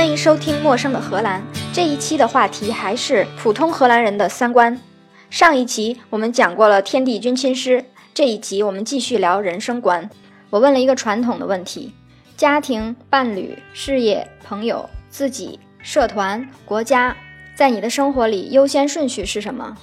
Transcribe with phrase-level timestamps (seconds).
[0.00, 1.42] 欢迎收听《陌生的荷兰》。
[1.74, 4.80] 这一期的话题还是普通荷兰人的三观。
[5.28, 7.84] 上一期我们讲过了天地君亲师，
[8.14, 10.08] 这一集我们继续聊人生观。
[10.48, 11.92] 我问了一个传统的问题：
[12.34, 17.14] 家庭、伴侣、事业、朋友、自己、社团、国家，
[17.54, 19.76] 在你的生活里优先顺序是什么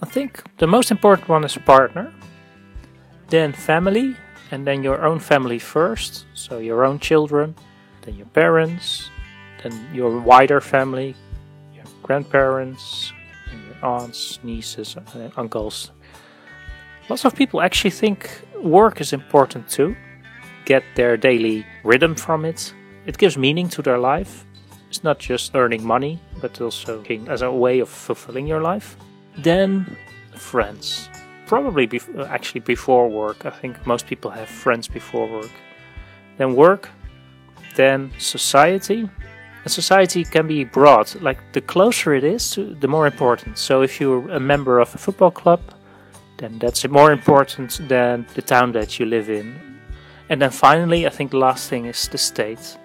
[0.00, 2.08] ？I think the most important one is partner,
[3.30, 4.16] then family,
[4.50, 6.24] and then your own family first.
[6.34, 7.54] So your own children,
[8.04, 9.06] then your parents.
[9.64, 11.14] And your wider family,
[11.74, 13.12] your grandparents,
[13.52, 15.90] your aunts, nieces, and uncles.
[17.08, 18.30] Lots of people actually think
[18.62, 19.94] work is important too,
[20.64, 22.72] get their daily rhythm from it.
[23.06, 24.46] It gives meaning to their life.
[24.88, 28.96] It's not just earning money, but also as a way of fulfilling your life.
[29.36, 29.96] Then,
[30.36, 31.08] friends.
[31.46, 33.44] Probably bef- actually before work.
[33.44, 35.50] I think most people have friends before work.
[36.38, 36.88] Then work.
[37.76, 39.10] Then society
[39.63, 41.13] and society can be broad.
[41.21, 43.57] Like the closer it is, the more important.
[43.57, 45.59] So if you're a member of a football club,
[46.37, 49.55] then that's more important than the town that you live in.
[50.29, 52.77] And then finally, I think the last thing is the state.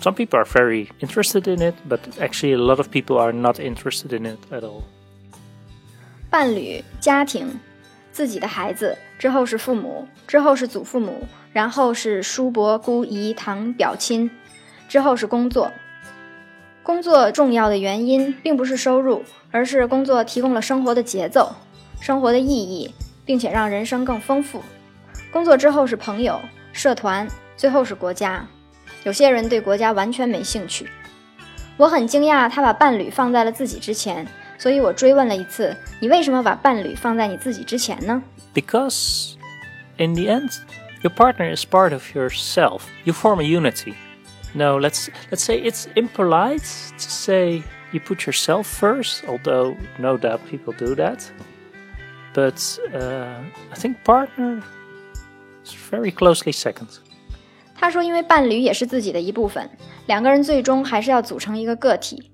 [0.00, 3.60] Some people are very interested in it, but actually a lot of people are not
[3.60, 4.84] interested in it at all.
[6.30, 7.60] 伴侣、家庭、
[8.10, 14.30] 自己的孩子，之后是父母，之后是祖父母，然后是叔伯、姑姨、堂表亲，
[14.88, 15.70] 之后是工作。
[16.86, 21.54] 工作重要的原因并不是收入，而是工作提供了生活的节奏、
[22.00, 22.92] 生活的意义，
[23.24, 24.62] 并且让人生更丰富。
[25.30, 26.40] 工作之后是朋友、
[26.72, 27.26] 社团，
[27.56, 28.46] 最后是国家。
[29.04, 30.88] 有些人对国家完全没兴趣。
[31.76, 34.26] 我很惊讶，他把伴侣放在了自己之前，
[34.58, 38.22] 所以我追问了一次：“你为什么把伴侣放在你自己之前呢？”
[38.54, 39.34] Because
[39.96, 40.52] in the end,
[41.02, 42.82] your partner is part of yourself.
[43.04, 43.94] You form a unity.
[44.56, 50.40] No, let's let's say it's impolite to say you put yourself first, although no doubt
[50.50, 51.24] people do that.
[52.34, 54.62] But uh, I think partner
[55.64, 56.88] is very closely second.
[57.74, 59.70] 他说，因为伴侣也是自己的一部分，
[60.06, 62.30] 两个人最终还是要组成一个个体。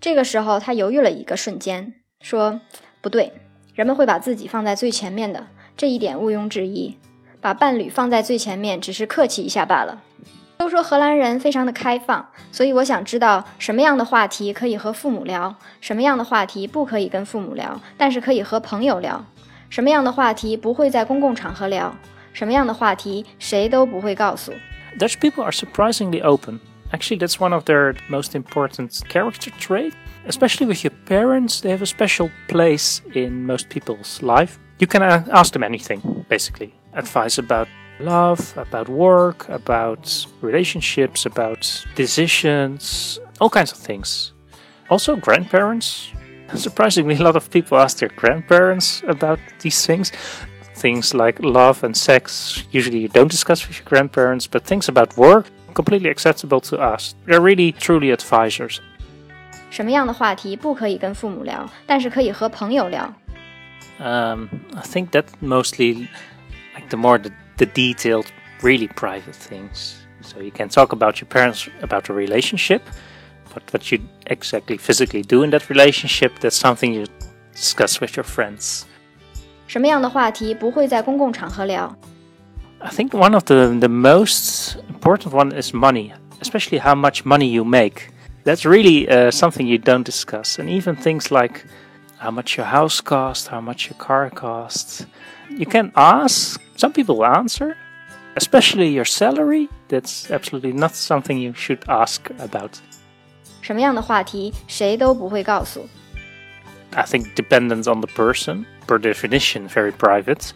[0.00, 3.32] 这个时候，他犹豫了一个瞬间，说：“不对，
[3.74, 5.46] 人们会把自己放在最前面的，
[5.76, 6.98] 这一点毋庸置疑。
[7.40, 10.02] 把伴侣放在最前面，只是客气一下罢了。”
[10.68, 19.24] 都说荷兰人非常的开放，所以我想知道什么样的话题可以和父母聊，什么样的话题不可以跟父母聊，但是可以和朋友聊；
[19.68, 21.94] 什么样的话题不会在公共场合聊，
[22.32, 24.52] 什么样的话题谁都不会告诉。
[24.98, 26.60] Dutch people are surprisingly open.
[26.92, 29.92] Actually, that's one of their most important character trait.
[30.28, 34.52] Especially with your parents, they have a special place in most people's life.
[34.78, 36.72] You can ask them anything, basically.
[36.94, 37.66] Advice about
[38.00, 44.32] love, about work, about relationships, about decisions, all kinds of things.
[44.90, 46.10] Also, grandparents.
[46.54, 50.12] Surprisingly, a lot of people ask their grandparents about these things.
[50.76, 55.16] Things like love and sex, usually you don't discuss with your grandparents, but things about
[55.16, 57.14] work, completely acceptable to us.
[57.26, 58.80] They're really, truly advisors.
[59.70, 63.14] 什么样的话题不可以跟父母聊，但是可以和朋友聊？
[63.98, 66.08] Um, I think that mostly,
[66.74, 68.26] like the more the the detailed,
[68.62, 69.96] really private things.
[70.20, 72.82] So you can talk about your parents, about the relationship,
[73.52, 77.06] but what you exactly physically do in that relationship, that's something you
[77.52, 78.86] discuss with your friends.
[79.66, 81.94] 什么样的话题不会在公共场合聊？
[82.80, 87.64] I think one of the, the most important one is money, especially how much money you
[87.64, 88.10] make.
[88.44, 90.58] That's really uh, something you don't discuss.
[90.58, 91.64] And even things like
[92.18, 95.06] how much your house costs, how much your car costs.
[95.50, 97.76] You can ask, some people answer,
[98.36, 99.68] especially your salary.
[99.88, 102.80] That's absolutely not something you should ask about.
[103.60, 105.88] 什么样的话题谁都不会告诉。
[106.94, 110.52] I think dependent on the person, per definition, very private.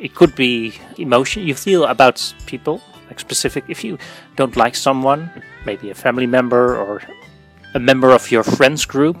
[0.00, 3.64] It could be emotion you feel about people, like specific.
[3.68, 3.98] If you
[4.36, 5.30] don't like someone,
[5.64, 7.02] maybe a family member or
[7.74, 9.16] a member of your friends group.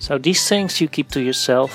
[0.00, 1.70] So these things you keep to yourself.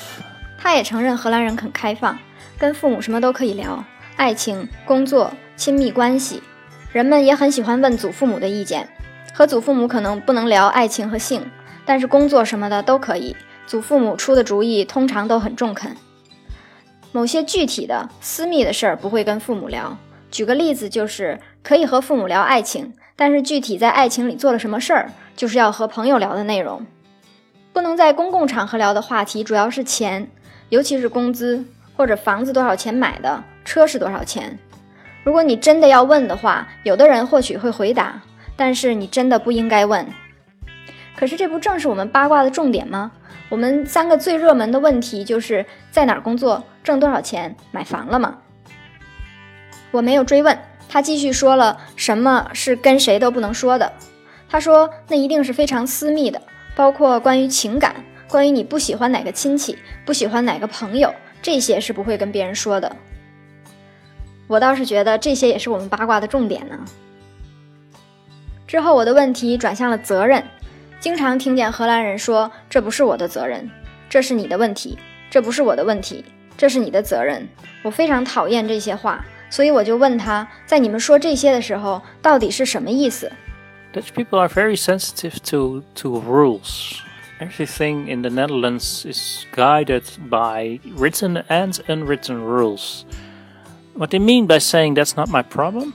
[0.57, 2.17] 他也承认荷兰人很开放，
[2.57, 3.83] 跟父母什么都可以聊，
[4.15, 6.41] 爱情、工作、亲密关系，
[6.91, 8.87] 人们也很喜欢问祖父母的意见。
[9.33, 11.43] 和祖父母可能不能聊爱情和性，
[11.85, 13.35] 但是工作什么的都可以。
[13.65, 15.95] 祖父母出的主意通常都很中肯。
[17.11, 19.97] 某些具体的私密的事儿不会跟父母聊。
[20.29, 26.85] 举个例子，就是可以和父母聊爱情，但是具体在爱情里做了什么事儿，就是要和朋友聊的内容。
[27.73, 30.29] 不能在公共场合聊的话题主要是钱，
[30.69, 31.65] 尤其是工资。
[31.95, 34.57] 或者房子多少钱买的，车是多少钱？
[35.23, 38.19] 如果你真的要问的话，有的人或许会回答，
[38.55, 40.03] 但是你真的不应该问。
[41.15, 43.11] 可是这不正是我们八卦的重点吗？
[43.47, 48.39] 我们三个最热门的问题就是在哪儿工作、挣多少钱、买房了吗？
[49.91, 50.57] 我没有追问，
[50.89, 53.93] 他继续说了什么是跟谁都不能说的。
[54.49, 56.41] 他说那一定是非常私密的，
[56.75, 57.95] 包括关于情感，
[58.27, 62.95] 关于你不喜欢哪个亲戚、不喜欢哪个朋友，这些是不会跟别人说的。
[64.47, 66.79] 我倒是觉得这些也是我们八卦的重点呢。
[68.67, 70.43] 之后我的问题转向了责任。
[70.99, 73.69] 经常听见荷兰人说：“这不是我的责任，
[74.09, 74.97] 这是你的问题；
[75.29, 76.23] 这不是我的问题，
[76.57, 77.45] 这是你的责任。”
[77.83, 83.29] 我非常讨厌这些话，所以我就问他在你们说这些的时候到底是什么意思。
[83.93, 86.99] Dutch people are very sensitive to to rules.
[87.39, 93.05] Everything in the Netherlands is guided by written and unwritten rules.
[93.93, 95.93] What they mean by saying that's not my problem,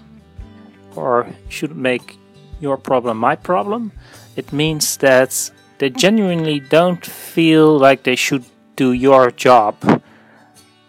[0.95, 2.17] or should make
[2.61, 3.91] your problem my problem,
[4.37, 8.45] it means that they genuinely don't feel like they should
[8.77, 9.75] do your job.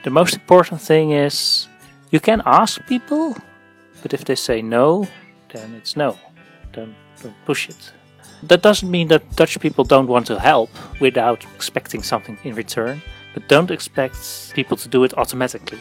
[0.04, 1.68] The most important thing is
[2.12, 3.36] you can ask people,
[4.04, 5.08] but if they say no,
[5.54, 6.18] then it's no
[6.73, 7.93] Don't, don't push it.
[8.49, 10.69] That doesn't mean that Dutch people don't want to help
[11.01, 13.01] without expecting something in return,
[13.35, 15.79] but don't expect people to do it automatically.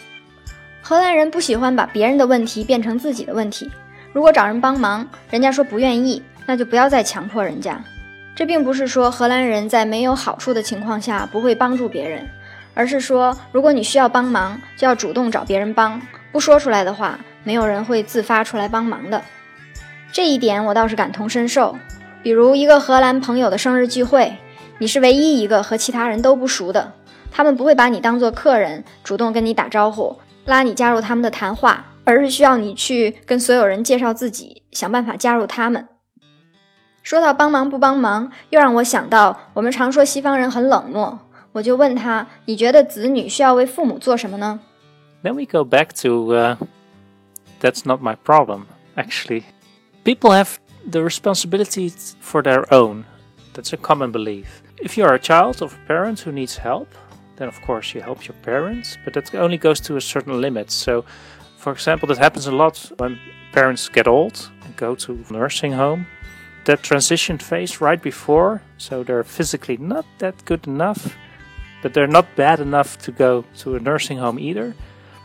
[0.81, 3.69] 荷兰人不喜欢把别人的问题变成自己的问题。
[4.13, 7.84] 如果找人帮忙，人家说不愿意，那就不要再强迫人家。
[8.36, 12.30] 这并不是说荷兰人在没有好处的情况下不会帮助别人，
[12.74, 16.01] 而是说如果你需要帮忙，就要主动找别人帮。
[16.31, 19.22] 不说出来的话，没有人会自发出来帮忙的。
[20.12, 21.76] 这一点我倒是感同身受。
[22.22, 24.37] 比如一个荷兰朋友的生日聚会，
[24.78, 26.93] 你是唯一一个和其他人都不熟的，
[27.31, 35.87] 他们不会把你当做客人，主动跟你打招呼，拉你加入他们的谈话，而是需要你去跟所有人介绍自己，想办法加入他们。
[37.02, 41.19] 说到帮忙不帮忙，又让我想到我们常说西方人很冷漠。
[41.52, 44.60] 我就问他：“你觉得子女需要为父母做什么呢？”
[45.25, 46.34] Then we go back to
[47.60, 48.66] that's not my problem.
[48.96, 49.44] Actually,
[50.08, 51.90] people have the responsibility
[52.31, 53.05] for their own.
[53.52, 54.62] That's a common belief.
[54.78, 56.88] If you are a child of a parent who needs help,
[57.37, 60.70] then of course you help your parents, but that only goes to a certain limit.
[60.70, 61.05] So,
[61.58, 63.19] for example, that happens a lot when
[63.52, 66.06] parents get old and go to nursing home
[66.64, 71.16] that transition phase right before, so they're physically not that good enough,
[71.82, 74.75] but they're not bad enough to go to a nursing home either.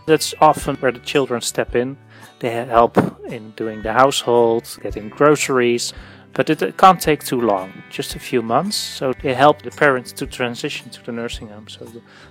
[0.07, 1.97] That's often where the children step in.
[2.41, 2.97] They help
[3.29, 5.93] in doing the household, getting groceries,
[6.33, 8.77] but it can't take too long, just a few months.
[8.77, 11.69] So they help the parents to transition to the nursing home.
[11.69, 11.85] So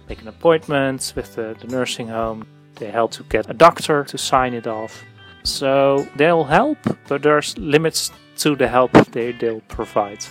[0.07, 2.47] make an appointment with the, the nursing home.
[2.75, 5.03] They help to get a doctor to sign it off.
[5.43, 10.25] So they'll help, but there's limits to the help they they'll provide.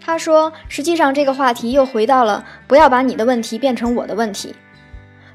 [0.00, 4.54] 他说：“实际上，这个话题又回到了不要把你的问题变成我的问题。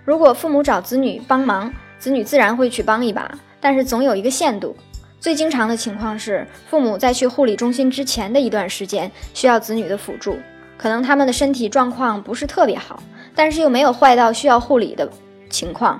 [0.05, 3.31] 如果父母找子女帮忙，子女自然会去帮一把，
[3.61, 4.77] 但是总有一个限度。
[5.19, 10.39] 最经常的情况是，父母在去护理中心之前的一段时间需要子女的辅助，
[10.77, 13.03] 可能他们的身体状况不是特别好，
[13.35, 15.09] 但是又没有坏到需要护理的
[15.49, 15.99] 情况。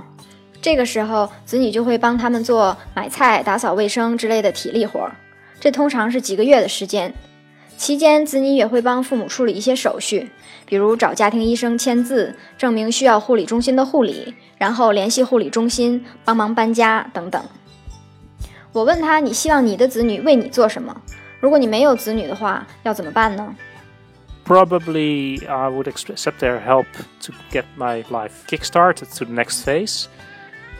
[0.61, 5.17] 这个时候，子女就会帮他们做买菜、打扫卫生之类的体力活儿。”
[5.59, 7.15] 这通常是几个月的时间，
[7.78, 10.30] 期间子女也会帮父母处理一些手续，
[10.66, 17.42] 比如找家庭医生签字，证明需要护理中心的护理，然后联系护理中心帮忙搬家等等。
[18.74, 21.02] 我问他：“你希望你的子女为你做什么？
[21.40, 23.56] 如果你没有子女的话，要怎么办呢？”
[24.46, 26.86] Probably I would accept their help
[27.22, 30.06] to get my life kickstarted to the next phase,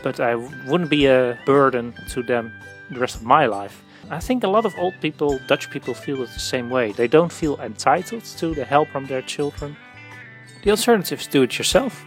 [0.02, 0.34] but I
[0.68, 2.50] wouldn't be a burden to them
[2.92, 3.72] the rest of my life.
[4.11, 6.91] I think a lot of old people, Dutch people, feel it the same way.
[6.91, 9.75] They don't feel entitled to the help from their children.
[10.63, 12.05] The alternative is do it yourself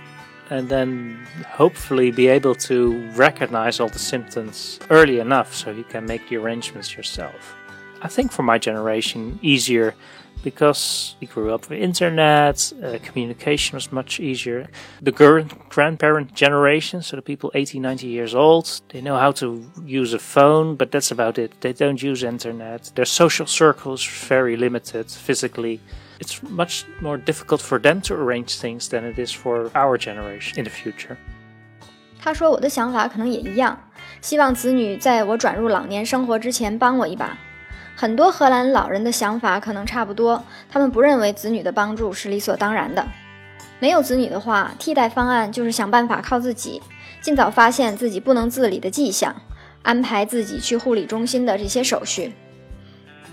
[0.50, 6.06] and then hopefully be able to recognize all the symptoms early enough so you can
[6.06, 7.54] make the arrangements yourself.
[8.00, 9.94] I think for my generation, easier
[10.43, 14.67] because we grew up with internet, uh, communication was much easier.
[15.01, 19.63] The current grandparent generation, so the people 80, 90 years old, they know how to
[19.85, 21.62] use a phone, but that's about it.
[21.62, 22.91] They don't use internet.
[22.95, 25.79] Their social circle is very limited physically.
[26.19, 30.57] It's much more difficult for them to arrange things than it is for our generation
[30.59, 31.15] in the future.
[32.21, 33.77] 他说：“我的想法可能也一样，
[34.21, 37.38] 希望子女在我转入老年生活之前帮我一把。”
[38.00, 43.04] 很多荷兰老人的想法可能差不多，他们不认为子女的帮助是理所当然的。
[43.80, 46.80] 没有子女的话，替代方案就是想办法靠自己，
[47.20, 49.34] 尽早发现自己不能自理的迹象，
[49.82, 52.32] 安排自己去护理中心的这些手续。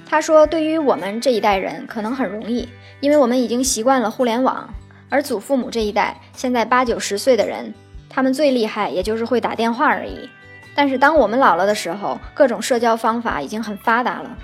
[0.03, 2.67] 他说：“对于我们这一代人可能很容易，
[3.01, 4.67] 因为我们已经习惯了互联网。
[5.09, 7.71] 而祖父母这一代，现在八九十岁的人，
[8.09, 10.27] 他们最厉害也就是会打电话而已。
[10.73, 14.35] 但是当我们老了的时候，各种社交方法已经很发达了。”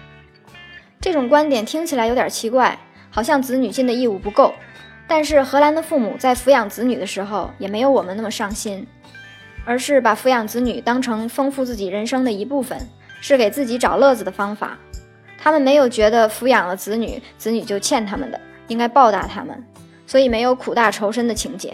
[1.02, 2.78] 这种观点听起来有点奇怪，
[3.10, 4.54] 好像子女尽的义务不够。
[5.08, 8.86] 但是荷兰的父母在抚养子女的时候，也没有我们那么上心，
[9.66, 12.88] 而是把抚养子女当成丰富自己人生的一部分，
[13.20, 14.78] 是给自己找乐子的方法。
[15.40, 19.62] 他们没有觉得抚养了子女，子女就欠他们的，应该报答他们，
[20.06, 21.74] 所以没有苦大仇深的情节。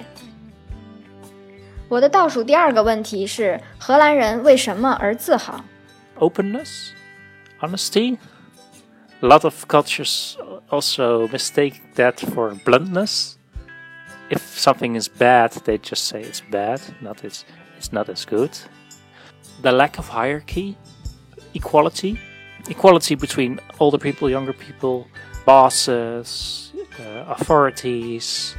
[1.89, 5.63] 我的倒数第二个问题是：荷兰人为什么而自豪
[6.17, 6.91] ？Openness,
[7.59, 8.17] honesty.
[9.21, 10.37] A lot of cultures
[10.69, 13.37] also mistake that for bluntness.
[14.29, 17.45] If something is bad, they just say it's bad, not it's
[17.77, 18.51] it's not as good.
[19.61, 20.77] The lack of hierarchy,
[21.53, 22.19] equality
[22.69, 25.07] equality between older people, younger people,
[25.45, 28.55] bosses, uh, authorities,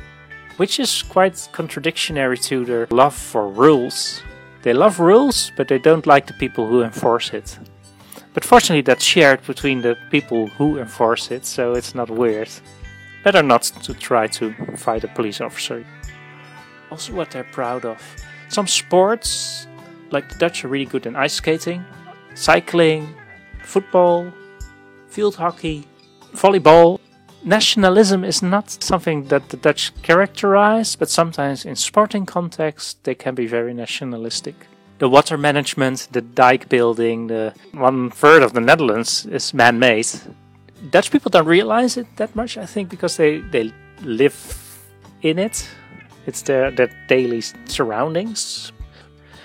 [0.57, 4.23] which is quite contradictory to their love for rules.
[4.63, 7.59] They love rules, but they don't like the people who enforce it.
[8.39, 12.49] But fortunately, that's shared between the people who enforce it, so it's not weird.
[13.25, 15.85] Better not to try to fight a police officer.
[16.89, 18.01] Also, what they're proud of.
[18.49, 19.67] Some sports,
[20.13, 21.85] like the Dutch, are really good in ice skating,
[22.37, 23.13] cycling,
[23.65, 24.33] football,
[25.09, 25.89] field hockey,
[26.33, 27.01] volleyball.
[27.43, 33.35] Nationalism is not something that the Dutch characterize, but sometimes in sporting context they can
[33.35, 34.55] be very nationalistic.
[34.99, 40.09] The water management, the dike building, the one third of the Netherlands is man made.
[40.91, 44.37] Dutch people don't realize it that much, I think, because they, they live
[45.23, 45.69] in it.
[46.27, 48.73] It's their, their daily surroundings.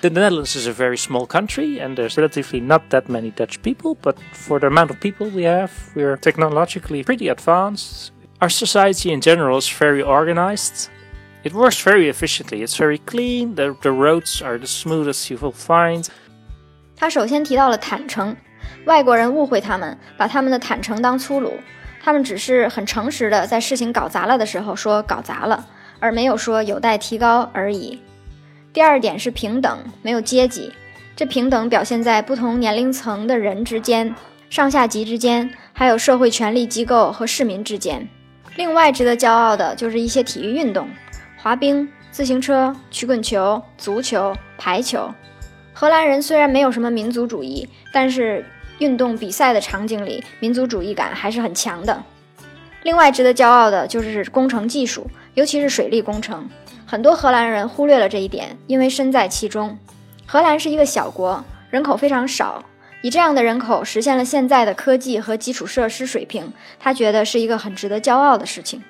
[0.01, 3.95] The Netherlands is a very small country and there's relatively not that many Dutch people,
[3.95, 8.11] but for the amount of people we have, we're technologically pretty advanced.
[8.41, 10.89] Our society in general is very organized.
[11.43, 12.63] It works very efficiently.
[12.63, 13.55] It's very clean.
[13.55, 16.07] The, the roads are the smoothest you will find.
[16.95, 18.35] 他首先提到了坦诚，
[18.85, 21.53] 外国人误会他们，把他们的坦诚当粗鲁。
[22.01, 25.65] 他们只是很诚实的在事情搞砸了的时候说搞砸了，
[25.99, 28.01] 而没有说有待提高而已。
[28.71, 30.71] 第二点是平等，没有阶级。
[31.15, 34.15] 这平等表现在不同年龄层的人之间、
[34.49, 38.07] 上下级之间，还有社会权力机构和市民之间。
[38.55, 40.89] 另外值得骄傲的就是一些体育运动，
[41.43, 45.13] 滑冰、自行车、曲棍球、足球、排球。
[45.73, 48.45] 荷兰人虽然没有什么民族主义，但是
[48.79, 52.01] 运动比赛的场景里，民族主义感还是很强的。
[52.83, 56.49] 另外值得骄傲的就是工程技术，尤其是水利工程。
[56.85, 59.77] 很多荷兰人忽略了这一点，因为身在其中。
[60.25, 62.63] 荷兰是一个小国，人口非常少，
[63.01, 68.81] 以这样的人口实现了现在的科技和基础设施水平，他觉得是一个很值得骄傲的事情。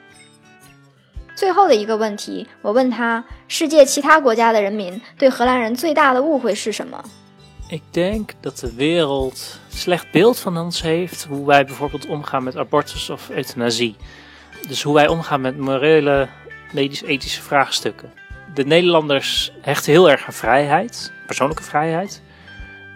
[1.43, 7.03] 最后的一个问题，我问他：世界其他国家的人民对荷兰人最大的误会是什么？
[7.71, 13.11] Ik denk dat de wereld slecht beeld van ons heeft hoe wij bijvoorbeeld omgaan met abortus
[13.11, 13.97] of euthanasie.
[14.69, 16.29] Dus hoe wij omgaan met morele
[16.73, 18.13] medisch-ethische vraagstukken.
[18.55, 22.23] De Nederlanders hechten heel erg aan vrijheid, persoonlijke vrijheid.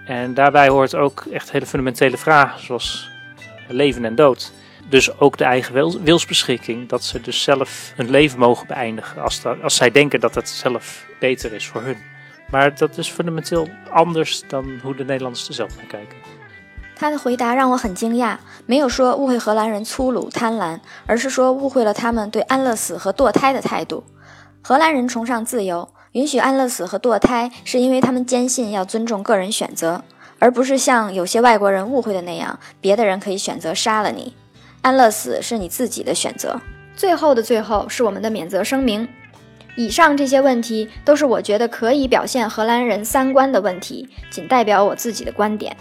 [0.07, 3.09] En daarbij hoort ook echt hele fundamentele vragen zoals
[3.69, 4.53] leven en dood.
[4.89, 9.77] Dus ook de eigen wilsbeschikking, dat ze dus zelf hun leven mogen beëindigen als, als
[9.77, 11.97] zij denken dat het zelf beter is voor hun.
[12.51, 16.17] Maar dat is fundamenteel anders dan hoe de Nederlanders er zelf naar kijken.
[16.95, 24.05] 他的回答让我很惊讶，没有说误会荷兰人粗鲁贪婪，而是说误会了他们对安乐死和堕胎的态度。
[24.63, 30.05] 荷兰人崇尚自由，允许安乐死和堕胎，是因为他们坚信要尊重个人选择，
[30.39, 34.37] 而不是像有些外国人误会的那样，别的人可以选择杀了你。
[34.82, 36.60] 安乐死是你自己的选择。
[36.96, 39.08] 最后的最后是我们的免责声明。
[39.76, 45.76] 以上这些问题都是我觉得可以表现荷兰人三观的问题，仅代表我自己的观点。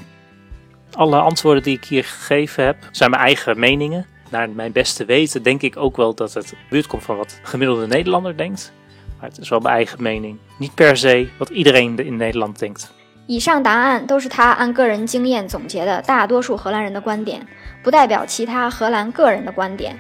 [0.93, 4.07] Alle antwoorden die ik hier gegeven heb zijn mijn eigen meningen.
[4.31, 7.87] Naar mijn beste weten denk ik ook wel dat het buurt komt van wat gemiddelde
[7.87, 8.73] Nederlander denkt.
[9.21, 10.39] Maar het is wel mijn eigen mening.
[10.59, 12.93] Niet per se wat iedereen in Nederland denkt.
[13.27, 17.45] 以上答案都是他按个人经验总结的大多数荷兰人的观点，
[17.83, 19.99] 不代表其他荷兰个人的观点。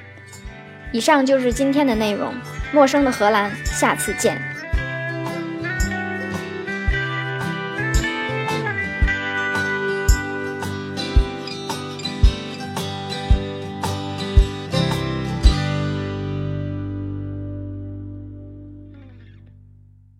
[0.92, 2.32] 以上就是今天的内容。
[2.72, 4.55] 陌生的荷兰，下次见。